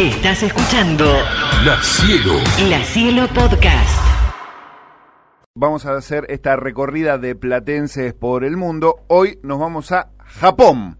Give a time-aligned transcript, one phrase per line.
[0.00, 1.04] Estás escuchando
[1.62, 2.32] La Cielo.
[2.70, 4.00] La Cielo Podcast.
[5.54, 9.00] Vamos a hacer esta recorrida de platenses por el mundo.
[9.08, 10.96] Hoy nos vamos a Japón.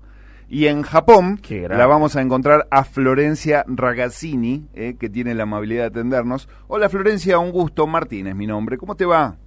[0.50, 1.40] Y en Japón
[1.70, 6.46] la vamos a encontrar a Florencia Ragazzini, eh, que tiene la amabilidad de atendernos.
[6.68, 7.86] Hola Florencia, un gusto.
[7.86, 8.76] Martín es mi nombre.
[8.76, 9.38] ¿Cómo te va?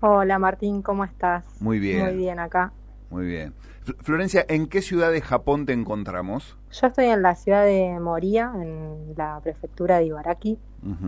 [0.00, 1.44] Hola Martín, ¿cómo estás?
[1.60, 2.02] Muy bien.
[2.06, 2.72] Muy bien acá.
[3.10, 3.52] Muy bien.
[3.84, 6.56] Fl- Florencia, ¿en qué ciudad de Japón te encontramos?
[6.72, 10.58] Yo estoy en la ciudad de Moria, en la prefectura de Ibaraki.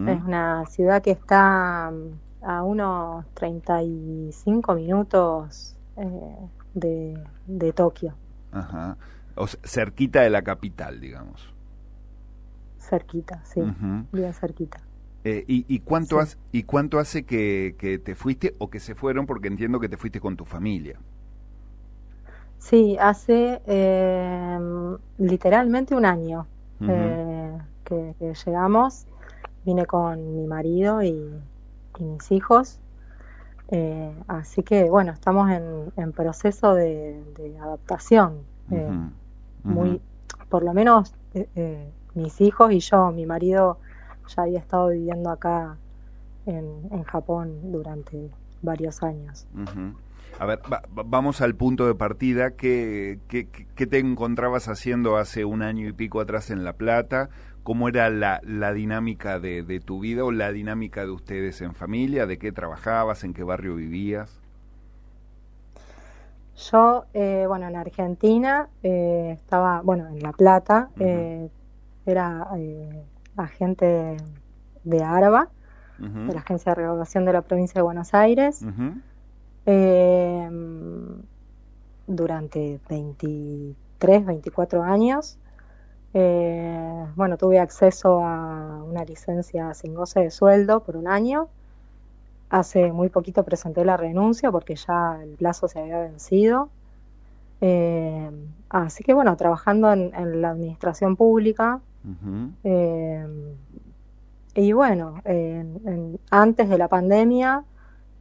[0.07, 6.37] Es una ciudad que está mm, a unos 35 minutos eh,
[6.75, 8.15] de, de Tokio,
[8.53, 8.97] Ajá.
[9.37, 11.53] O sea, cerquita de la capital, digamos.
[12.79, 13.61] cerquita, sí,
[14.13, 14.79] bien cerquita.
[15.25, 16.23] Eh, y, y cuánto Sí.
[16.23, 19.27] hace, ¿Y cuánto hace que, que te fuiste o que se fueron?
[19.27, 21.01] Porque entiendo que te fuiste con tu familia.
[22.65, 24.59] Sí, hace eh,
[25.19, 26.47] literalmente un año
[26.81, 29.05] eh, que, que llegamos.
[29.67, 31.31] Vine con mi marido y,
[31.99, 32.81] y mis hijos.
[33.69, 38.39] Eh, así que bueno, estamos en, en proceso de, de adaptación.
[38.71, 38.89] eh,
[39.65, 40.01] muy,
[40.49, 43.79] por lo menos eh, eh, mis hijos y yo, mi marido
[44.35, 45.77] ya había estado viviendo acá
[46.47, 48.31] en, en Japón durante
[48.63, 49.47] varios años.
[50.39, 52.53] A ver, va- va- vamos al punto de partida.
[52.53, 56.73] ¿Qué, qué, qué- qué te encontrabas haciendo hace un año y pico atrás en La
[56.75, 57.29] Plata?
[57.63, 61.75] ¿Cómo era la, la dinámica de, de tu vida o la dinámica de ustedes en
[61.75, 62.27] familia?
[62.27, 63.25] ¿De qué trabajabas?
[63.25, 64.41] ¿En qué barrio vivías?
[66.71, 71.49] Yo, eh, bueno, en Argentina eh, estaba, bueno, en La Plata, eh,
[72.07, 73.03] era eh,
[73.37, 74.17] agente
[74.85, 75.49] de ARBA,
[76.29, 78.63] de la Agencia de Regulación de la Provincia de Buenos Aires.
[79.67, 80.49] Eh,
[82.07, 85.39] durante 23, 24 años.
[86.13, 91.49] Eh, bueno, tuve acceso a una licencia sin goce de sueldo por un año.
[92.51, 96.69] Hace muy poquito presenté la renuncia porque ya el plazo se había vencido.
[97.61, 98.31] Eh,
[98.69, 101.81] así que bueno, trabajando en, en la administración pública.
[102.63, 103.27] Eh,
[104.57, 107.65] y bueno, en- en- antes de la pandemia,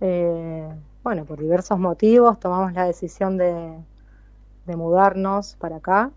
[0.02, 0.68] eh,
[1.04, 3.86] bueno, por diversos motivos tomamos la decisión de,
[4.66, 6.12] de mudarnos para acá.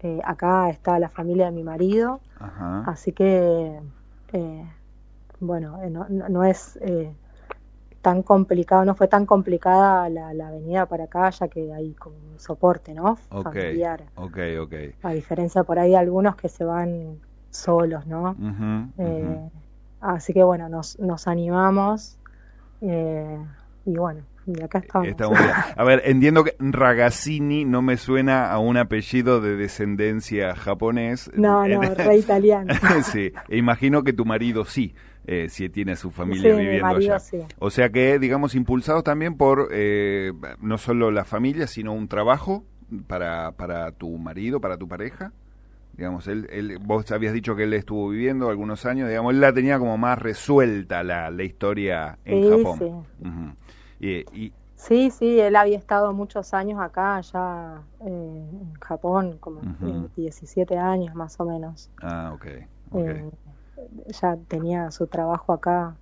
[0.00, 2.84] Eh, acá está la familia de mi marido, Ajá.
[2.90, 3.80] así que,
[4.32, 4.64] eh,
[5.40, 7.14] bueno, eh, no, no- es eh,
[8.02, 12.16] tan complicado, no fue tan complicada la, la venida para acá, ya que hay como
[12.16, 13.16] un soporte, ¿no?
[13.30, 14.04] Ok, Familiar.
[14.16, 14.74] ok, ok.
[15.02, 17.20] A diferencia por ahí de algunos que se van
[17.50, 18.36] solos, ¿no?
[18.98, 19.50] Eh, ujú.
[20.00, 22.18] así que bueno, nos, nos animamos
[22.82, 23.38] eh,
[23.90, 25.08] y bueno, y acá estamos.
[25.08, 25.52] Está muy bien.
[25.76, 31.30] A ver, entiendo que Ragazzini no me suena a un apellido de descendencia japonés.
[31.34, 32.72] No, no, En- re italiano.
[33.02, 34.94] sí, e imagino que tu marido sí,
[35.26, 37.18] eh, si tiene su familia Sí, viviendo marido allá.
[37.20, 37.38] sí.
[37.58, 42.64] O sea que, digamos, impulsados también por eh, no solo la familia, sino un trabajo
[43.06, 45.32] para, para tu marido, para tu pareja.
[45.96, 49.52] Digamos, él, él, vos habías dicho que él estuvo viviendo algunos años, digamos, él la
[49.52, 52.78] tenía como más resuelta la, la historia en Sí, Japón.
[52.78, 52.84] sí.
[53.28, 53.54] Ujú.
[54.00, 59.86] Y, Sí, sí, él había estado muchos años acá, ya eh, en Japón, como Ujú.
[59.88, 61.90] eh, 17 años más o menos.
[62.02, 62.46] ah, ok.
[62.92, 63.08] ok.
[63.08, 63.30] Eh,
[64.20, 65.96] ya tenía su trabajo acá.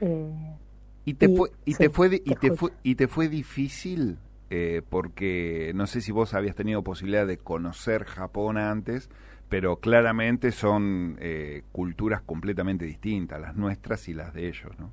[0.00, 0.56] Eh,
[1.04, 3.28] ¿Y te Y- fue y sí, te fue y te te fue y te fue
[3.28, 4.18] difícil
[4.50, 9.08] eh, porque no sé si vos habías tenido posibilidad de conocer Japón antes,
[9.48, 14.90] pero claramente son eh, culturas completamente distintas, las nuestras y las de ellos, ¿no?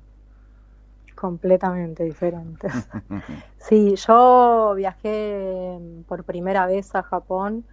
[1.22, 2.72] Completamente diferentes.
[3.58, 7.64] Sí, yo viajé mm, por primera vez a Japón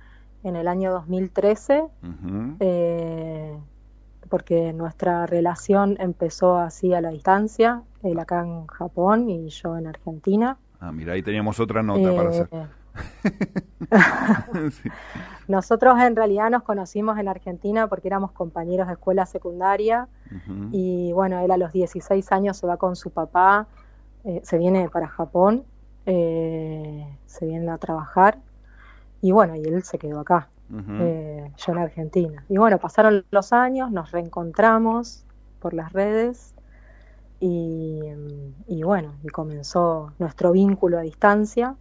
[0.44, 2.58] en el año 2013, Ujú.
[2.60, 3.58] eh,
[4.30, 9.88] porque nuestra relación empezó así a la distancia, él acá en Japón y yo en
[9.88, 10.60] Argentina.
[10.80, 12.50] Ah, mira, ahí teníamos otra nota para hacer.
[14.72, 14.90] Sí.
[15.50, 20.08] nosotros en realidad nos conocimos en Argentina porque éramos compañeros de escuela secundaria
[20.72, 23.66] y bueno, él a los 16 años se va con su papá,
[24.26, 25.64] eh, se viene para Japón,
[26.06, 28.38] eh, se viene a trabajar
[29.22, 32.44] y bueno, y él se quedó acá, eh, yo en Argentina.
[32.48, 35.26] Y bueno, pasaron los años, nos reencontramos
[35.60, 36.54] por las redes
[37.40, 38.02] y,
[38.68, 41.76] y bueno, y comenzó nuestro vínculo a distancia.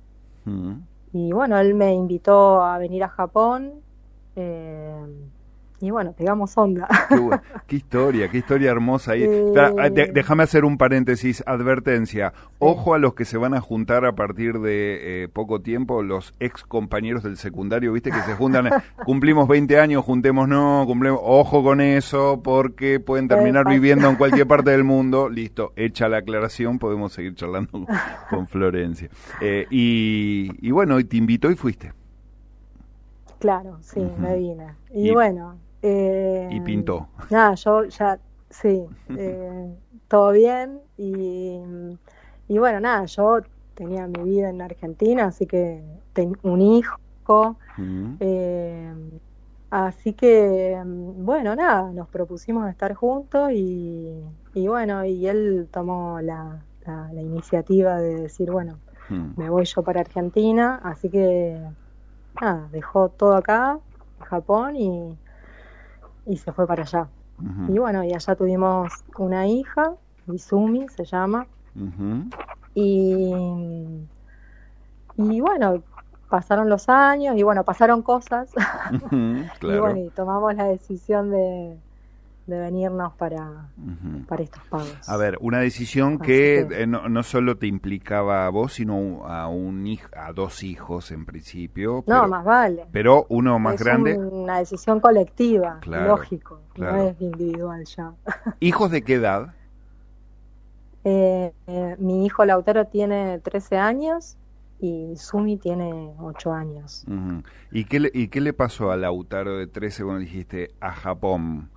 [1.13, 3.83] Y bueno, él me invitó a venir a Japón.
[4.37, 5.07] eh,
[5.81, 6.89] y bueno, pegamos onda.
[7.69, 9.23] Qué, historia, qué historia hermosa ahí.
[9.23, 12.33] Eh, ah, de- déjame hacer un paréntesis, advertencia.
[12.59, 16.35] Ojo a los que se van a juntar a partir de eh, poco tiempo, los
[16.41, 18.71] ex compañeros del secundario, viste que se juntan, eh,
[19.05, 24.73] cumplimos 20 años, juntémonos, cumplimos, ojo con eso, porque pueden terminar viviendo en cualquier parte
[24.73, 25.29] del mundo.
[25.29, 27.87] Listo, hecha la aclaración, podemos seguir charlando con,
[28.29, 29.09] con Florencia.
[29.41, 31.93] Eh, y, y bueno, te invitó y fuiste.
[33.39, 34.21] Claro, sí, Ujú.
[34.21, 34.67] me vine.
[34.93, 35.57] Y, Y- bueno.
[35.83, 37.09] Eh, y pintó.
[37.31, 38.21] Nada, yo ya,
[38.51, 39.77] sí, eh,
[40.09, 40.83] todo bien.
[40.97, 41.61] Y,
[42.49, 43.41] y bueno, nada, yo
[43.75, 45.83] tenía mi vida en Argentina, así que
[46.13, 46.97] ten- un hijo.
[48.21, 48.95] Eh,
[49.71, 54.23] así que, bueno, nada, nos propusimos estar juntos y,
[54.55, 58.83] y bueno, y él tomó la, la, la iniciativa de decir, bueno,
[59.37, 61.63] me voy yo para Argentina, así que
[62.41, 63.81] nada, dejó todo acá,
[64.21, 65.19] Japón, y,
[66.29, 67.11] y se fue para allá.
[67.69, 69.95] Y bueno, y allá tuvimos una hija,
[70.27, 71.47] Izumi se llama,
[72.75, 74.09] y,
[75.17, 75.83] y bueno,
[76.29, 78.53] pasaron los años, y bueno, pasaron cosas,
[78.93, 79.09] Ujú,
[79.61, 79.81] y claro.
[79.81, 81.81] bueno, y tomamos la decisión de,
[82.49, 83.69] de venirnos para,
[84.27, 85.09] para estos pagos.
[85.09, 89.27] A ver, una decisión que que- eh, no, no solo te implicaba a vos, sino
[89.27, 91.97] a un a dos hijos en principio.
[91.99, 92.87] No, pero, más vale.
[92.91, 94.17] pero uno más es grande.
[94.19, 96.97] una decisión colectiva, Claro, lógico, claro.
[96.97, 98.13] no es individual ya.
[98.61, 99.55] ¿Hijos de qué edad?
[101.05, 104.37] Eh, eh, mi hijo Lautaro tiene 13 años
[104.81, 107.05] y Sumi tiene 8 años.
[107.73, 111.71] ¿Y, qué le, ¿Y qué le pasó a Lautaro de 13 cuando dijiste a Japón?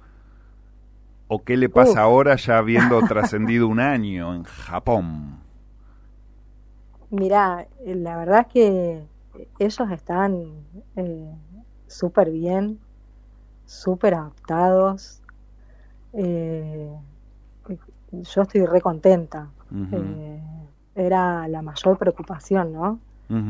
[1.33, 2.05] ¿O qué le pasa Uf.
[2.05, 5.39] ahora ya habiendo trascendido un año en Japón?
[7.09, 9.03] Mirá, eh, la verdad es que
[9.59, 11.35] ellos están eh,
[11.87, 12.79] súper bien,
[13.65, 15.21] súper adaptados.
[16.13, 16.91] Eh,
[18.11, 19.49] yo estoy re contenta.
[19.91, 20.41] Eh,
[20.95, 22.99] era la mayor preocupación, ¿no?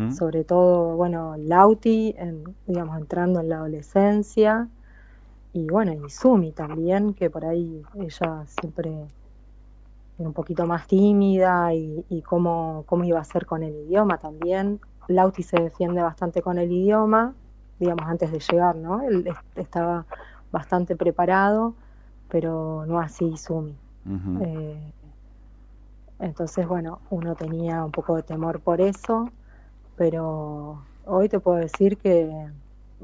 [0.09, 4.69] sobre todo, bueno, Lauti, en- digamos, entrando en la adolescencia,
[5.53, 9.07] y bueno, y Sumi también, que por ahí ella siempre
[10.17, 14.17] era un poquito más tímida y, y cómo, cómo iba a ser con el idioma
[14.19, 14.79] también.
[15.07, 17.35] Lauti se defiende bastante con el idioma,
[17.79, 19.01] digamos, antes de llegar, ¿no?
[19.01, 20.05] Él es- estaba
[20.51, 21.75] bastante preparado,
[22.29, 23.77] pero no así Sumi.
[24.39, 24.93] Eh,
[26.19, 29.33] entonces, bueno, uno tenía un poco de temor por eso,
[29.95, 32.51] pero hoy te puedo decir que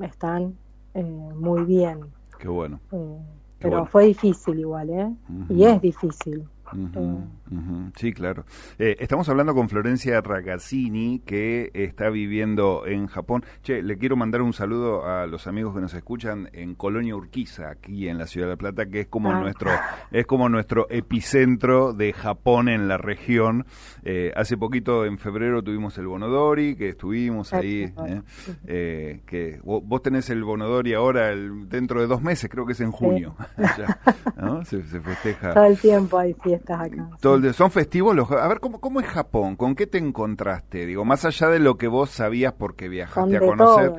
[0.01, 0.59] están
[0.95, 2.16] eh, muy bien.
[2.39, 2.79] Qué bueno.
[2.91, 3.17] eh,
[3.59, 3.85] Qué pero bueno.
[3.87, 5.11] fue difícil igual, ¿eh?
[5.49, 6.47] Y es difícil.
[6.73, 7.27] Ujú, Eh.
[7.95, 8.45] Sí, claro.
[8.77, 13.43] Eh, estamos hablando con Florencia Ragazzini, que está viviendo en Japón.
[13.63, 17.69] Che, le quiero mandar un saludo a los amigos que nos escuchan en Colonia Urquiza,
[17.69, 19.39] aquí en la Ciudad de La Plata, que es como Ah.
[19.39, 19.71] nuestro
[20.11, 23.65] es como nuestro epicentro de Japón en la región.
[24.03, 27.91] Eh, hace poquito, en febrero, tuvimos el Bonodori, que estuvimos ahí.
[28.07, 28.21] Eh,
[28.67, 32.73] eh, que vo- vos tenés el Bonodori ahora, el- dentro de dos meses, creo que
[32.73, 33.35] es en junio.
[33.77, 33.99] ya,
[34.37, 34.63] ¿no?
[34.65, 35.53] se, se festeja.
[35.53, 37.09] Todo el tiempo hay fiestas acá.
[37.19, 39.55] Todo ¿Son festivos los A ver, ¿cómo, ¿cómo es Japón?
[39.55, 40.85] ¿Con qué te encontraste?
[40.85, 43.93] Digo, más allá de lo que vos sabías porque viajaste a conocer.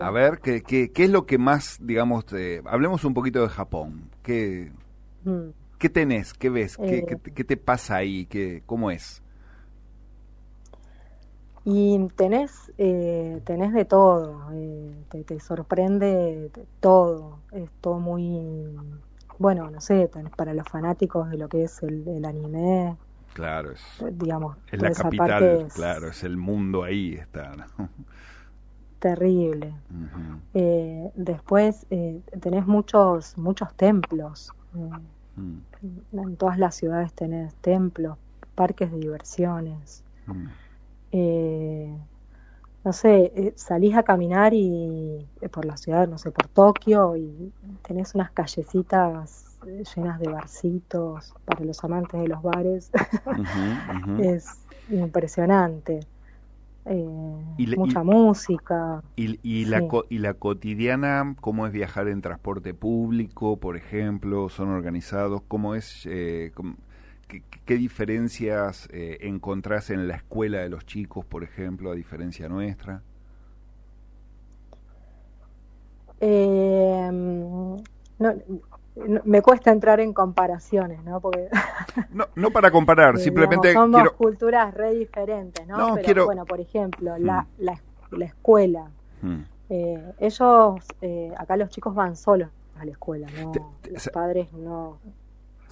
[0.00, 3.48] A ver, ¿qué, qué, qué es lo que más, digamos, te- hablemos un poquito de
[3.48, 4.10] Japón?
[4.22, 4.72] ¿Qué,
[5.24, 5.52] Mm.
[5.78, 6.32] qué tenés?
[6.34, 6.78] ¿Qué ves?
[6.78, 7.06] ¿Qué, Eh.
[7.06, 8.26] qué, te- qué te pasa ahí?
[8.26, 9.22] ¿Qué, ¿Cómo es?
[11.64, 18.26] Y tenés, eh, tenés de todo, eh, te, te sorprende de todo, es todo muy,
[19.42, 22.96] bueno, no sé, para los fanáticos de lo que es el, el anime,
[23.34, 27.54] Claro, es, digamos, es la capital, es claro, es el mundo ahí, está.
[27.56, 27.88] ¿no?
[28.98, 29.74] terrible.
[30.54, 34.90] Eh, después eh, tenés muchos, muchos templos, eh,
[35.36, 38.16] mm, en todas las ciudades tenés templos,
[38.54, 40.04] parques de diversiones.
[41.10, 41.98] eh,
[42.84, 47.16] no sé, eh, salís a caminar y eh, por la ciudad, no sé, por Tokio
[47.16, 52.90] y tenés unas callecitas eh, llenas de barcitos para los amantes de los bares.
[54.18, 54.46] Es
[54.88, 56.00] impresionante.
[56.86, 56.94] Eh,
[57.56, 59.02] Y mucha y- música.
[59.14, 59.88] ¿Y, y, la, Sí.
[59.88, 64.48] co- ¿Y la cotidiana, cómo es viajar en transporte público, por ejemplo?
[64.48, 65.42] ¿Son organizados?
[65.48, 66.02] ¿Cómo es?
[66.06, 66.76] eh, cómo-
[67.32, 72.48] qué, qué diferencias eh, encontrás en la escuela de los chicos, por ejemplo, a diferencia
[72.48, 73.02] nuestra?
[76.20, 77.82] Eh, no,
[78.18, 81.20] no- me cuesta entrar en comparaciones, ¿no?
[81.20, 81.48] Porque
[82.12, 84.16] No, no para comparar, simplemente digamos, somos quiero...
[84.16, 85.78] culturas re diferentes, ¿no?
[85.78, 87.46] No, Pero quiero- bueno, por ejemplo, la, Mm.
[87.58, 87.80] la,
[88.12, 88.90] la escuela.
[89.22, 93.90] Mm, Eh, ellos, eh, acá los chicos van solos a la escuela, no, Te- te-
[93.92, 94.98] los padres no.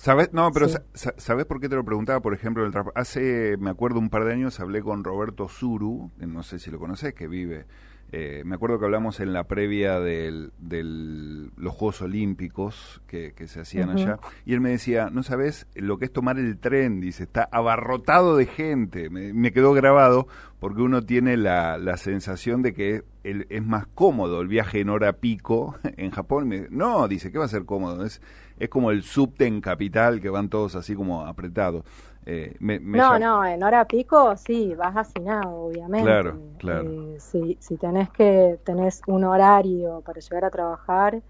[0.00, 0.33] ¿Sabes?
[0.33, 0.73] No, pero Sí.
[0.75, 2.21] sa- sa- ¿sabes por qué te lo preguntaba?
[2.21, 6.42] Por ejemplo, el hace, me acuerdo, un par de años hablé con Roberto Zuru, no
[6.42, 7.66] sé si lo conoces, que vive.
[8.12, 13.47] Eh, me acuerdo que hablamos en la previa de del, los Juegos Olímpicos que, que
[13.49, 17.00] se hacían allá, y él me decía, no sabes lo que es tomar el tren,
[17.00, 19.11] dice, está abarrotado de gente.
[19.11, 20.26] Me, me quedó grabado
[20.59, 24.90] porque uno tiene la, la sensación de que el- es más cómodo el viaje en
[24.90, 26.49] hora pico en Japón.
[26.49, 28.05] Me- no, dice, ¿qué va a ser cómodo?
[28.05, 28.21] Es,
[28.59, 31.85] es como el subte en capital que van todos así como apretados.
[32.26, 36.04] Eh, me- me No, llam- no, en hora pico sí, vas hacinado, obviamente.
[36.06, 36.90] Claro, claro.
[36.90, 41.20] Eh, si, si tenés que tenés un horario para llegar a trabajar,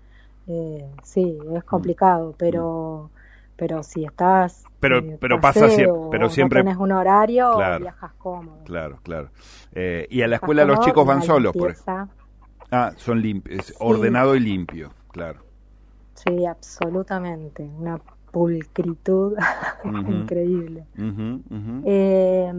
[0.49, 1.57] eh, sí, Mm.
[1.57, 3.11] es complicado, pero
[3.57, 7.81] pero si estás Pero- eh, pero pasa siempre- pero siempre- no tenés un horario, Claro.
[7.81, 8.65] viajas cómodo.
[8.65, 9.29] Claro, claro.
[9.75, 11.75] Eh, y a la escuela los chicos van solos, por
[12.73, 13.75] Ah, son limpios, Sí.
[13.79, 15.41] ordenado y limpio, claro.
[16.15, 18.01] Sí, absolutamente, una
[18.31, 19.37] pulcritud
[19.85, 20.87] increíble.
[21.85, 22.53] Eh,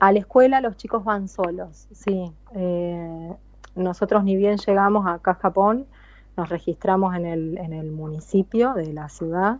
[0.00, 2.32] a la escuela los chicos van solos, sí.
[2.54, 3.32] Eh,
[3.76, 5.86] nosotros ni bien llegamos acá a Japón,
[6.36, 9.58] nos registramos en el, en el municipio de la ciudad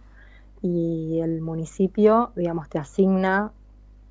[0.62, 3.52] y el municipio, digamos, te asigna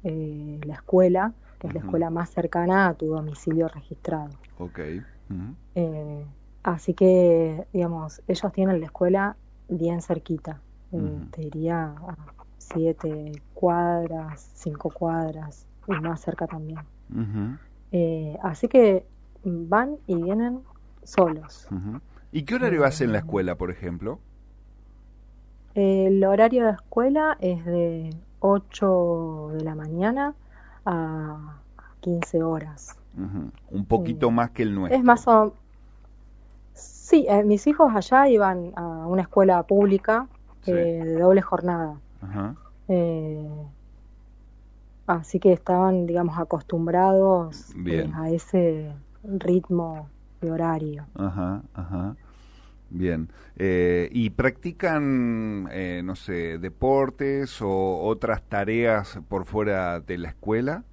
[0.03, 4.29] eh, la escuela, que es la escuela más cercana a tu domicilio registrado.
[4.57, 4.79] Ok.
[5.75, 6.25] Eh,
[6.63, 9.35] así que, digamos, ellos tienen la escuela
[9.67, 10.61] bien cerquita.
[10.91, 11.19] Eh.
[11.31, 12.15] Te diría a
[12.57, 16.79] siete cuadras, cinco cuadras y más cerca también.
[17.91, 19.05] Eh, así que
[19.43, 20.61] van y vienen
[21.03, 21.67] solos.
[21.71, 21.99] ujú.
[22.31, 24.19] ¿Y qué horario hace en la escuela, por ejemplo?
[25.73, 30.33] El horario de escuela es de 8 de la mañana
[30.85, 31.55] a
[32.01, 32.97] 15 horas.
[33.71, 34.33] Un poquito Sí.
[34.33, 34.97] más que el nuestro.
[34.97, 35.53] Es más o
[36.73, 40.27] Sí, eh, mis hijos allá iban a una escuela pública
[40.69, 40.77] Sí.
[40.77, 41.99] eh, de doble jornada.
[42.21, 42.55] Ajá.
[42.87, 43.47] Eh,
[45.07, 48.13] así que estaban, digamos, acostumbrados eh, Bien.
[48.15, 48.91] a ese
[49.23, 50.07] ritmo
[50.41, 51.05] de horario.
[51.15, 52.15] Ajá, ajá.
[52.91, 53.29] Bien.
[53.57, 60.83] Eh, ¿Y practican, eh, no sé, deportes o otras tareas por fuera de la escuela?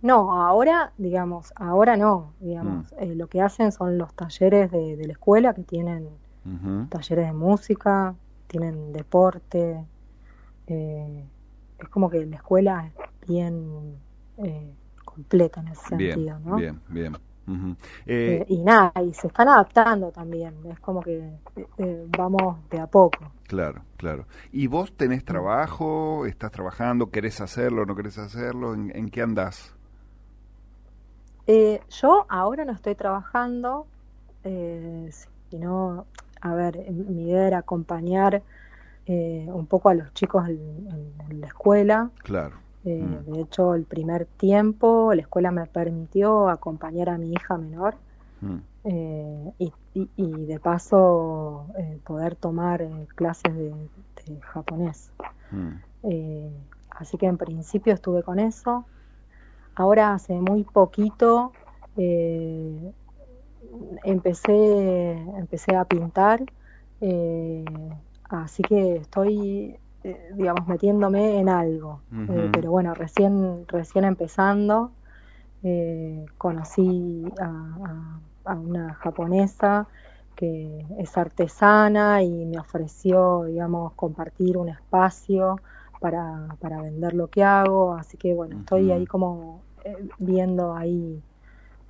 [0.00, 3.02] No, ahora, digamos, ahora no, digamos, Mm.
[3.02, 6.08] eh, lo que hacen son los talleres de, de la escuela que tienen
[6.88, 8.14] Talleres de música,
[8.46, 9.84] tienen deporte,
[10.68, 11.24] eh,
[11.78, 13.98] es como que la escuela es bien
[14.38, 14.74] eh,
[15.04, 16.56] completa en ese Bien, sentido, ¿no?
[16.56, 17.16] bien, bien.
[18.06, 21.32] Eh, Eh, y nada, y se están adaptando también, es como que
[22.16, 23.32] vamos de a poco.
[23.48, 24.26] Claro, claro.
[24.52, 26.26] ¿Y vos tenés trabajo?
[26.26, 27.10] ¿Estás trabajando?
[27.10, 27.86] ¿Querés hacerlo?
[27.86, 28.74] ¿No querés hacerlo?
[28.74, 29.74] ¿En, en qué andás?
[31.48, 33.86] Eh, yo ahora no estoy trabajando,
[35.50, 36.06] sino,
[36.40, 38.42] a ver, mi idea era acompañar
[39.06, 40.58] eh, un poco a los chicos en,
[40.90, 42.10] en- en la escuela.
[42.22, 42.56] Claro.
[42.84, 43.32] Eh, Mm.
[43.32, 47.94] De hecho, el primer tiempo la escuela me permitió acompañar a mi hija menor
[48.40, 48.56] Mm.
[48.84, 53.70] eh, y, y- y de paso eh, poder tomar clases de,
[54.26, 55.10] de japonés.
[55.50, 55.72] Mm.
[56.90, 58.84] Así que en principio estuve con eso.
[59.74, 61.52] Ahora hace muy poquito
[61.96, 62.92] eh,
[64.04, 66.40] empecé, empecé a pintar,
[67.00, 67.64] eh,
[68.30, 72.02] así que estoy, eh, digamos, metiéndome en algo.
[72.28, 74.92] Eh, pero bueno, recién, recién empezando,
[76.36, 78.20] conocí a, a-
[78.52, 79.88] a una japonesa
[80.36, 85.56] que es artesana y me ofreció, digamos, compartir un espacio
[86.00, 89.64] para, para vender lo que hago, así que bueno, estoy ahí como
[90.18, 91.22] viendo ahí,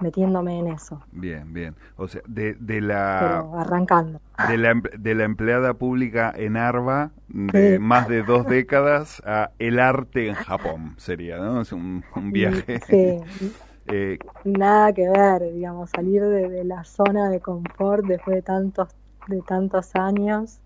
[0.00, 1.74] metiéndome en eso, Bien, bien.
[1.96, 4.20] O sea, de, de la pero arrancando.
[4.36, 7.80] de la em- de la empleada pública en Arba de Sí.
[7.80, 11.60] más de dos décadas a el arte en Japón sería, ¿no?
[11.62, 12.80] Es un, un viaje.
[12.88, 13.20] Sí,
[13.90, 18.88] Eh, nada que ver, digamos, salir de, de la zona de confort después de tantos,
[19.26, 20.60] de tantos años.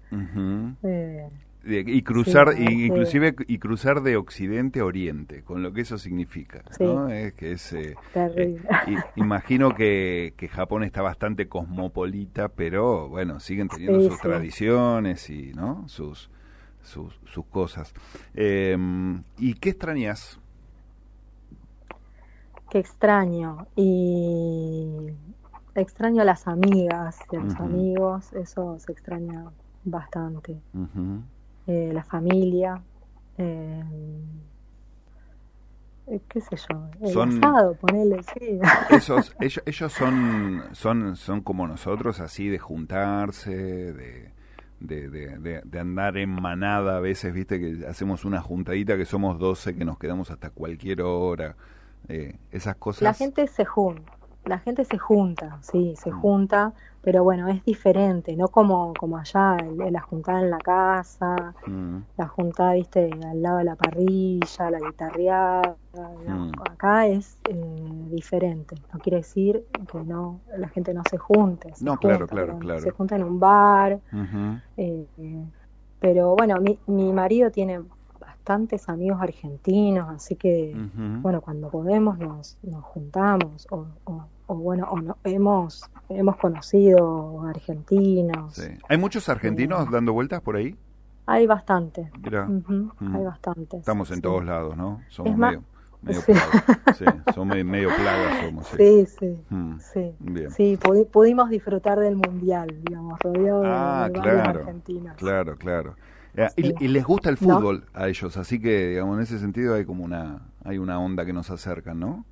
[0.82, 1.30] eh, De-
[1.64, 2.86] y cruzar Sí, y- arte.
[2.86, 6.84] inclusive y cruzar de occidente a oriente con lo que eso significa Sí.
[6.84, 7.08] ¿no?
[7.08, 8.68] Es que es eh, terrible.
[8.86, 15.30] eh, imagino que, que Japón está bastante cosmopolita pero bueno siguen teniendo Sí, sus tradiciones
[15.30, 16.30] y no sus
[16.82, 17.94] sus, sus cosas
[18.34, 20.38] Em, y qué extrañas
[22.70, 23.66] Qué extraño.
[23.76, 25.08] Y
[25.74, 29.44] extraño a las amigas y a los amigos, eso se extraña
[29.84, 30.60] bastante.
[30.74, 31.22] Ujú,
[31.66, 32.80] Eh, la familia.
[33.38, 33.82] eh,
[36.28, 38.58] qué sé yo, el Son- asado, ponele, sí.
[38.90, 44.30] Esos, ellos, ellos son, son, son como nosotros, así de juntarse, de,
[44.80, 49.04] de, de, de- de andar en manada a veces, viste, que hacemos una juntadita que
[49.06, 51.54] somos 12 que nos quedamos hasta cualquier hora.
[52.08, 53.02] eh, esas cosas.
[53.02, 54.12] La gente se junta,
[54.44, 56.20] la gente se junta, sí, se Mm.
[56.20, 59.56] junta, pero bueno, es diferente, no como, como allá,
[59.90, 64.80] la juntada en la casa, Mm, la juntada, viste, al lado de la parrilla, la
[64.80, 65.76] guitarreada.
[65.94, 66.52] Mm.
[66.70, 67.54] acá es eh,
[68.10, 72.34] diferente, no quiere decir que no, la gente no se junte, se No, claro, junta,
[72.34, 72.80] claro, pero claro.
[72.80, 74.00] se junta en un bar,
[74.76, 75.06] eh,
[75.98, 77.82] pero bueno, mi, mi marido tiene
[78.46, 80.74] bastantes amigos argentinos, así que
[81.22, 87.42] bueno, cuando podemos nos, nos juntamos o, o, o bueno, o no, hemos, hemos conocido
[87.46, 88.54] argentinos.
[88.54, 88.68] Sí.
[88.88, 90.76] ¿Hay muchos argentinos dando vueltas por ahí?
[91.26, 92.10] Hay bastante.
[92.20, 93.14] Mm.
[93.16, 93.78] Hay bastantes.
[93.78, 94.22] estamos en sí.
[94.22, 95.00] todos lados, ¿no?
[95.08, 95.62] Somos medio,
[96.02, 96.32] medio sí.
[96.32, 96.96] plagas.
[96.98, 97.90] Sí, somos medio,
[98.44, 98.66] somos.
[98.66, 98.76] Sí.
[98.76, 100.14] Sí, sí, Mm, sí.
[100.18, 100.50] Bien.
[100.50, 105.16] Sí, pudi- pudimos disfrutar del mundial, digamos, rodeado de- Ah, de, varios claro, argentinos.
[105.16, 105.94] claro, claro.
[106.34, 107.56] Eh, y, les gusta el ¿No?
[107.58, 111.26] fútbol a ellos, así que, digamos, en ese sentido hay como una, hay una onda
[111.26, 112.24] que nos acerca, ¿no?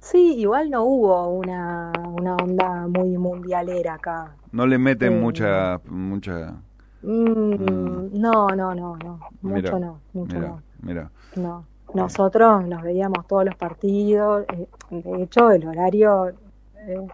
[0.00, 4.32] Sí, igual no hubo una, una onda muy mundialera acá.
[4.52, 6.54] No le meten Eh, mucha, mucha,
[7.02, 8.20] Mm, Mm.
[8.20, 10.62] No, no, no, no, mucho Mira, no, mucho mira, no.
[10.82, 11.10] mira.
[11.36, 11.64] No,
[11.94, 14.44] nosotros nos veíamos todos los partidos.
[14.52, 16.30] eh, de hecho, el horario
[16.76, 17.06] eh,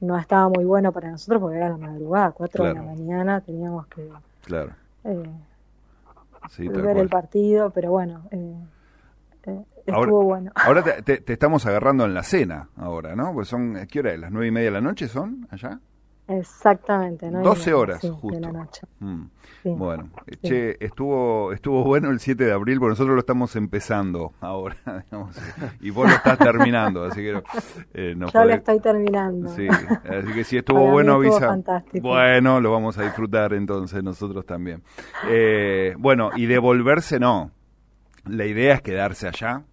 [0.00, 2.96] no estaba muy bueno para nosotros porque era la madrugada, 4 de la Claro.
[2.96, 4.08] mañana, teníamos que
[4.44, 4.72] Claro,
[6.50, 8.56] sí, tal ver el partido, pero bueno, eh,
[9.46, 10.52] eh, estuvo Ahora- bueno.
[10.56, 13.32] Ahora te, te- te estamos agarrando en la cena, ahora, ¿no?
[13.32, 14.20] Pues son, ¿qué hora es?
[14.20, 15.80] ¿Las nueve y media de la noche son allá?
[16.28, 17.42] Exactamente, ¿no?
[17.42, 18.28] 12 horas, Sí, justo.
[18.36, 18.82] de la noche.
[19.00, 19.22] Mm.
[19.62, 19.68] sí.
[19.76, 20.48] Bueno, Sí.
[20.48, 24.76] che, estuvo, estuvo bueno el 7 de abril, porque nosotros lo estamos empezando ahora,
[25.10, 25.36] digamos,
[25.80, 27.42] y vos lo estás terminando, así que
[27.94, 29.48] eh, no Yo lo estoy terminando.
[29.50, 31.48] Sí, así que si estuvo Para bueno, estuvo avisa.
[31.48, 32.08] fantástico.
[32.08, 34.82] Bueno, lo vamos a disfrutar entonces nosotros también.
[35.28, 37.50] Eh, bueno, y devolverse no.
[38.26, 39.64] La idea es quedarse allá.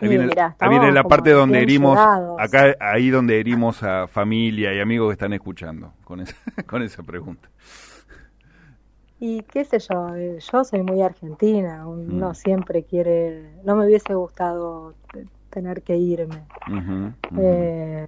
[0.00, 2.40] Ahí viene, mirá, ahí viene la parte donde herimos, llegados.
[2.40, 6.34] acá, ahí donde herimos a familia y amigos que están escuchando con esa,
[6.66, 7.48] con esa pregunta.
[9.18, 12.34] Y qué sé yo, eh, yo soy muy argentina, uno Mm.
[12.34, 16.42] siempre quiere, no me hubiese gustado te- tener que irme.
[17.38, 18.06] Eh,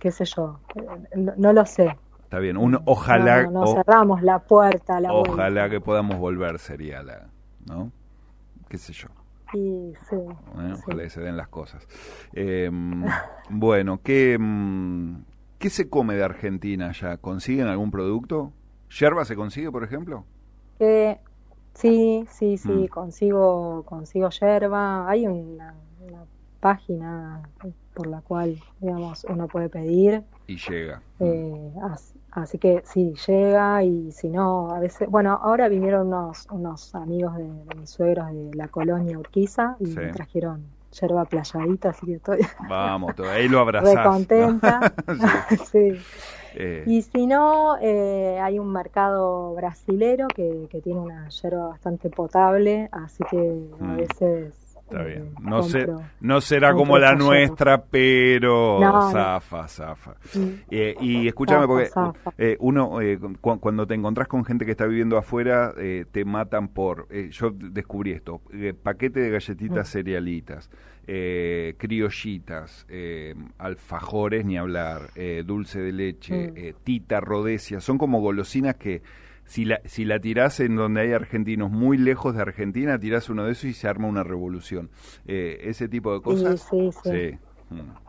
[0.00, 1.96] qué sé yo, eh, no, no lo sé.
[2.24, 5.70] Está bien, un ojalá, No, no, no o- cerramos la puerta la ojalá vuelta.
[5.70, 7.28] que podamos volver sería la,
[7.66, 7.90] ¿no?
[8.68, 9.08] Qué sé yo.
[9.54, 10.74] Y sí, ¿eh?
[10.76, 10.84] sí.
[10.84, 11.86] Ojalá que se den las cosas.
[12.32, 12.70] Eh,
[13.50, 15.16] bueno, ¿qué, mm,
[15.58, 17.16] ¿qué se come de Argentina ya?
[17.18, 18.52] ¿Consiguen algún producto?
[18.90, 20.24] ¿Yerba se consigue, por ejemplo?
[20.78, 21.18] Que
[21.74, 22.86] sí, sí, sí, Mm.
[22.88, 25.08] consigo, consigo yerba.
[25.08, 26.24] Hay una, una
[26.60, 27.42] página
[27.98, 30.22] por la cual, digamos, uno puede pedir.
[30.46, 31.02] Y llega.
[31.18, 36.46] Eh, as- así que sí, llega y si no, a veces, bueno, ahora vinieron unos,
[36.50, 39.96] unos amigos de, de mis suegros de la colonia Urquiza y Sí.
[39.98, 43.94] me trajeron yerba playadita, así que estoy Vamos, todo- ahí lo abrazás.
[43.96, 44.80] re contenta.
[45.08, 45.58] Sí.
[45.72, 45.98] Sí.
[46.54, 52.08] Eh, Y si no, eh, hay un mercado brasilero que, que tiene una yerba bastante
[52.10, 53.38] potable, así que
[53.80, 53.96] a Mm.
[53.98, 54.54] veces
[54.90, 55.34] Está bien.
[55.42, 56.02] No, compro.
[56.20, 60.14] no será como la nuestra, pero No, zafa, zafa.
[60.70, 62.32] Eh, y escúchame, Zafa, porque zafa.
[62.38, 66.24] eh, uno, eh, cu- cuando te encontrás con gente que está viviendo afuera, eh, te
[66.24, 67.06] matan por.
[67.30, 68.40] yo descubrí esto:
[68.82, 69.92] paquete de galletitas Mm.
[69.92, 70.70] cerealitas,
[71.76, 72.86] criollitas,
[73.58, 75.02] alfajores, ni hablar,
[75.44, 76.74] dulce de leche, Mm.
[76.84, 77.80] tita, rodesia.
[77.80, 79.02] Son como golosinas que.
[79.48, 83.44] Si la, si la tirás en donde hay argentinos muy lejos de Argentina, tirás uno
[83.44, 84.90] de esos y se arma una revolución.
[85.26, 86.60] Eh, ese tipo de cosas.
[86.70, 87.10] sí, sí.
[87.10, 87.38] sí.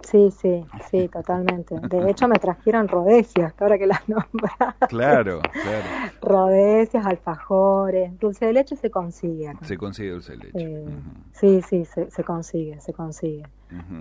[0.02, 1.76] Sí, sí, sí, totalmente.
[1.80, 4.76] De hecho, me trajeron rodecias, que ahora que las nombras.
[4.88, 5.86] Claro, claro.
[6.22, 9.66] Rodecias, alfajores, dulce de leche se consigue acá.
[9.66, 10.84] Se consigue dulce de leche.
[10.84, 11.00] Eh,
[11.34, 13.44] Sí, sí, se, se consigue, se consigue.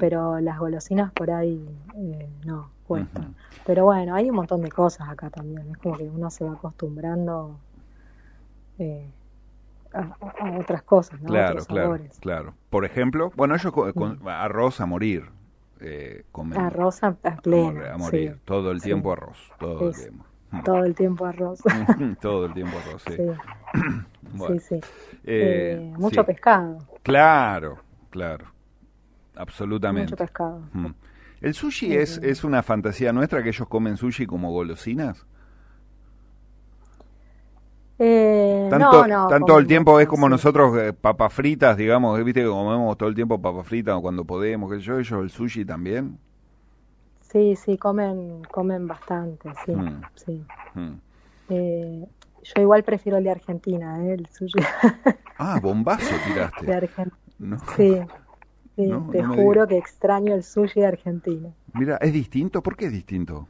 [0.01, 3.35] Pero las golosinas por ahí eh, no, cuestan.
[3.67, 5.71] Pero bueno, hay un montón de cosas acá también.
[5.71, 7.59] Es como que uno se va acostumbrando
[8.79, 9.11] eh,
[9.93, 10.17] a,
[10.59, 11.29] otras cosas, ¿no?
[11.29, 12.19] Claro, Otros claro, sabores.
[12.21, 12.55] claro.
[12.71, 15.31] Por ejemplo, bueno, ellos co- con, arroz a morir.
[15.81, 18.33] Eh, comen Arroz a, pleno, a morir.
[18.35, 18.41] sí.
[18.45, 18.87] Todo el sí.
[18.87, 19.39] tiempo arroz.
[19.61, 20.25] Todo el Sí, tiempo.
[20.65, 21.61] Todo el tiempo arroz.
[22.21, 23.15] todo el tiempo arroz, sí.
[23.17, 23.23] Sí,
[24.33, 24.81] Bueno, sí, eh,
[25.25, 27.79] Eh, mucho pescado, Claro,
[28.11, 28.47] claro.
[29.37, 30.11] Absolutamente.
[30.13, 30.63] mucho pescado.
[30.73, 30.87] Mm.
[31.41, 35.25] ¿El sushi es, es una fantasía nuestra que ellos comen sushi como golosinas?
[38.01, 38.38] Eh,
[38.71, 40.31] Tanto, no, no, tanto el tiempo es como sí.
[40.31, 44.25] nosotros eh, papas fritas, digamos, eh, viste que comemos todo el tiempo papas fritas cuando
[44.25, 46.19] podemos, sé yo, ellos el sushi también.
[47.21, 50.03] Sí, sí, comen, comen bastante, sí, Mm.
[50.15, 50.45] sí.
[50.75, 50.93] Mm.
[51.51, 52.07] Eh,
[52.43, 54.15] yo igual prefiero el de Argentina, ¿eh?
[54.15, 54.59] el sushi
[55.39, 56.73] Ah, bombazo de tiraste.
[56.75, 57.17] Argentina.
[57.39, 57.59] No.
[57.77, 57.97] Sí,
[58.77, 61.51] sí, te juro que extraño el sushi de Argentina.
[61.75, 62.63] Mira, ¿es distinto?
[62.63, 63.47] ¿Por qué es distinto?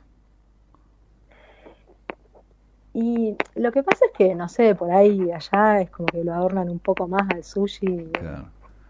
[3.00, 6.34] Y lo que pasa es que, no sé, por ahí allá es como que lo
[6.34, 8.46] adornan un poco más al sushi, Claro.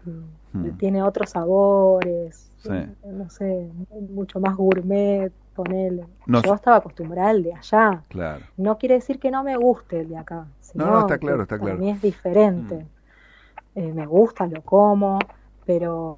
[0.07, 0.77] y Mm.
[0.77, 2.69] tiene otros sabores, Sí.
[3.05, 3.69] no sé,
[4.09, 6.07] mucho más gourmet, ponele.
[6.25, 8.03] No Yo estaba acostumbrada al de allá.
[8.07, 8.45] Claro.
[8.57, 11.43] No quiere decir que no me guste el de acá, sino No, no, está claro,
[11.43, 11.79] está para claro.
[11.79, 12.75] mí es diferente.
[12.77, 13.79] Mm.
[13.79, 15.19] Eh, me gusta, lo como,
[15.67, 16.17] pero,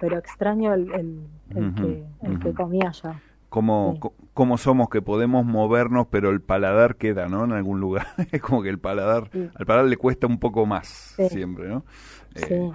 [0.00, 1.20] pero extraño el, el,
[1.74, 2.56] que, el que ujú.
[2.56, 3.20] comí allá.
[3.56, 4.08] Cómo, Sí.
[4.34, 7.42] cómo somos que podemos movernos, pero el paladar queda, ¿no?
[7.46, 8.06] En algún lugar.
[8.30, 9.48] es como que el paladar, Sí.
[9.54, 11.26] al paladar le cuesta un poco más Sí.
[11.30, 11.82] siempre, ¿no?
[12.34, 12.70] Sí, eh,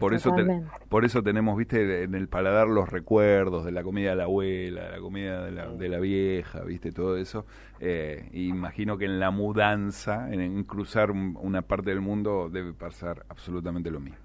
[0.00, 4.10] por eso te- por eso tenemos, viste, en el paladar los recuerdos de la comida
[4.10, 7.46] de la abuela, de la comida de la, de la vieja, viste, todo eso.
[7.78, 12.72] Eh, imagino que en la mudanza, en, en cruzar un- una parte del mundo, debe
[12.72, 14.18] pasar absolutamente lo mismo.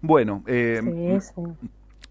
[0.00, 0.80] Bueno, eh,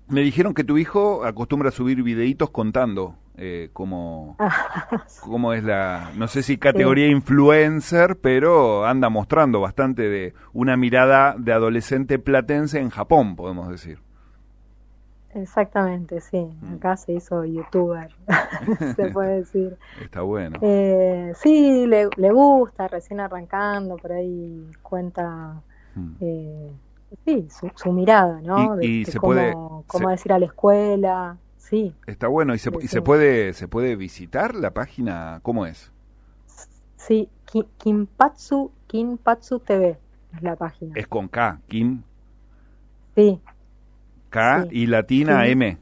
[0.08, 4.38] me dijeron que tu hijo acostumbra a subir videitos contando eh, cómo,
[5.22, 11.36] cómo es la, no sé si categoría influencer, pero anda mostrando bastante de una mirada
[11.38, 14.00] de adolescente platense en Japón, podemos decir.
[15.36, 16.48] Exactamente, sí.
[16.62, 16.76] Mm.
[16.76, 18.10] Acá se hizo youtuber,
[18.96, 19.78] se puede decir.
[20.00, 20.60] Está bueno.
[20.62, 25.62] Eh, sí, le, le gusta, recién arrancando, por ahí cuenta,
[25.96, 26.12] Mm.
[26.22, 26.72] eh,
[27.26, 28.76] sí, su, su mirada, ¿no?
[28.76, 29.52] Y- De, y de se cómo, puede-
[29.88, 31.38] cómo se- decir a la escuela,
[31.70, 32.54] sí, Está bueno.
[32.54, 35.40] ¿Y, se, y puede se puede visitar la página?
[35.44, 35.92] ¿Cómo es?
[36.98, 39.98] sí, Ki- Kinpatsu, Kinpatsu TV
[40.36, 40.94] es la página.
[40.96, 42.02] Es con K, Kim,
[43.16, 43.40] Sí,
[44.30, 44.70] K Sí.
[44.72, 45.62] y latina Kim.
[45.62, 45.78] M.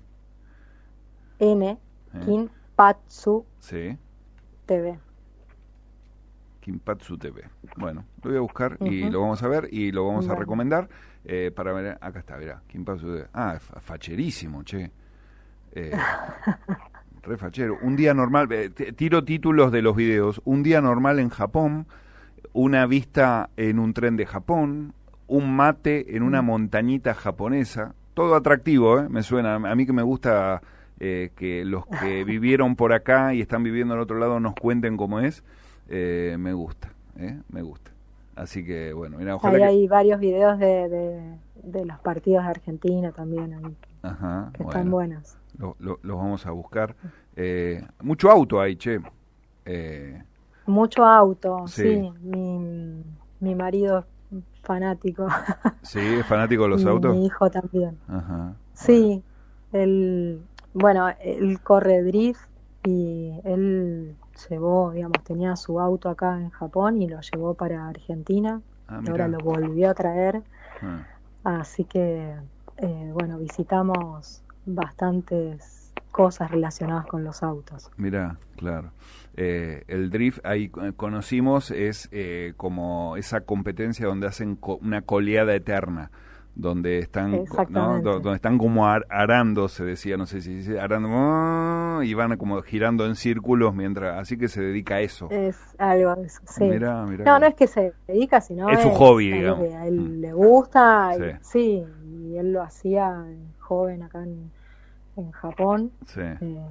[1.40, 1.78] N, ¿eh?
[2.26, 3.98] Kinpatsu Sí.
[4.66, 5.00] TV.
[6.62, 7.44] Kimpatsu TV.
[7.78, 10.90] Bueno, lo voy a buscar y lo vamos a ver y lo vamos a recomendar
[11.26, 11.98] eh, para ver.
[12.02, 12.62] Acá está, verá.
[12.68, 13.28] Kimpatsu TV.
[13.34, 14.92] Ah, es facherísimo, che.
[15.74, 15.92] Eh,
[17.24, 17.78] re fachero.
[17.82, 18.48] Un día normal.
[18.52, 20.42] eh, tiro títulos de los videos.
[20.46, 21.88] Un día normal en Japón.
[22.54, 24.94] Una vista en un tren de Japón.
[25.28, 26.46] Un mate en una Mm.
[26.46, 27.94] montañita japonesa.
[28.14, 29.08] Todo atractivo, ¿eh?
[29.10, 29.56] Me suena.
[29.56, 30.62] A mí que me gusta
[31.00, 34.98] eh, que los que vivieron por acá y están viviendo al otro lado nos cuenten
[34.98, 35.44] cómo es.
[35.90, 37.40] Eh, me gusta, ¿eh?
[37.50, 37.92] Me gusta.
[38.36, 39.66] Así que, bueno, mira, ojalá Ahí que...
[39.68, 44.90] hay varios videos de, de, de los partidos de Argentina también, ahí, Ajá, que están
[44.90, 45.20] bueno,
[45.62, 45.76] buenos.
[45.80, 46.96] lo- lo- los vamos a buscar.
[47.36, 49.00] Eh, mucho auto hay, che.
[49.66, 50.22] Eh,
[50.66, 51.84] Mucho auto, Sí.
[51.84, 52.12] sí.
[52.22, 53.04] Mi,
[53.40, 54.06] mi marido es
[54.64, 55.28] fanático.
[55.82, 56.00] ¿Sí?
[56.00, 57.16] ¿Es fanático de los autos?
[57.16, 57.98] Mi hijo también.
[58.08, 58.54] Ajá.
[58.74, 59.24] Sí,
[59.74, 60.42] él,
[60.74, 62.48] bueno, él corre drift
[62.86, 64.16] y él
[64.50, 68.62] llevó, digamos, tenía su auto acá en Japón y lo llevó para Argentina.
[68.88, 70.42] Ah, y ahora lo volvió a traer.
[70.82, 71.06] Ah,
[71.44, 72.36] Así que,
[72.78, 74.44] eh, bueno, visitamos
[74.76, 77.90] bastantes cosas relacionadas con los autos.
[77.98, 78.92] Mirá, claro.
[79.38, 85.56] Eh, el drift, ahí conocimos, es eh, como esa competencia donde hacen co- una coleada
[85.56, 86.12] eterna,
[86.54, 92.02] donde están, donde están como ar- arando, se decía, no sé si dice arando, ¡ah!
[92.04, 95.30] y van como girando en círculos mientras, así que se dedica a eso.
[95.32, 96.66] Es algo de eso, sí.
[96.66, 97.24] Mirá, mirá.
[97.24, 99.74] No, no es que se dedica, sino Es su hobby, digamos.
[99.74, 100.20] a él Mm.
[100.20, 101.38] le gusta, y- Sí.
[101.42, 103.24] sí, y él lo hacía
[103.60, 104.52] joven acá en,
[105.16, 106.22] en Japón, Sí.
[106.22, 106.66] eh,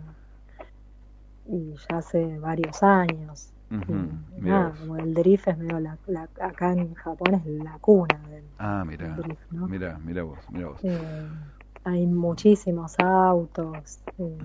[1.46, 3.52] y ya hace varios años.
[3.70, 7.78] Y mirá nada, como el drift es medio la, la- acá en Japón es la
[7.80, 9.68] cuna del, Ah, del drift, ¿no?
[9.68, 10.80] mirá, mirá vos, mirá vos.
[10.82, 11.28] Eh,
[11.84, 14.38] hay muchísimos autos, eh,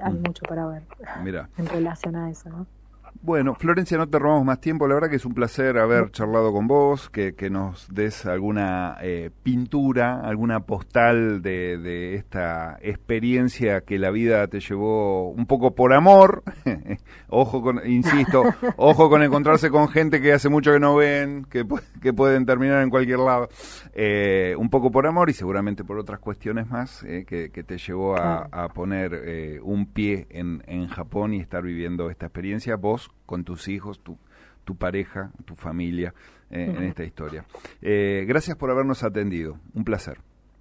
[0.00, 0.82] hay mucho para ver
[1.24, 1.48] Mirá.
[1.58, 2.66] en relación a eso, ¿no?
[3.14, 4.86] Bueno, Florencia, no te robamos más tiempo.
[4.86, 8.98] La verdad que es un placer haber charlado con vos, que, que nos des alguna
[9.00, 15.74] eh, pintura, alguna postal de, de esta experiencia que la vida te llevó un poco
[15.74, 16.44] por amor.
[17.28, 18.44] ojo con, insisto,
[18.76, 21.66] ojo con encontrarse con gente que hace mucho que no ven, que,
[22.00, 23.48] que pueden terminar en cualquier lado.
[23.92, 27.78] Eh, un poco por amor y seguramente por otras cuestiones más eh, que, que te
[27.78, 32.76] llevó a, a poner eh, un pie en, en Japón y estar viviendo esta experiencia,
[32.76, 34.18] vos con tus hijos, tu,
[34.64, 36.14] tu pareja, tu familia
[36.50, 37.44] eh, en esta historia.
[37.82, 40.18] Eh, gracias por habernos atendido, un placer,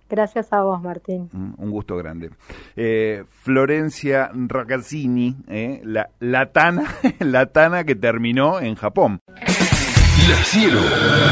[0.08, 1.30] Gracias a vos, Martín.
[1.34, 2.30] mm, un gusto grande.
[2.76, 6.84] Eh, Florencia Ragazzini, eh, la, la, tana,
[7.20, 9.20] la tana que terminó en Japón.
[9.28, 10.80] La Cielo,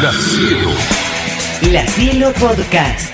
[0.01, 0.69] La Cielo.
[1.71, 3.12] La Cielo Podcast.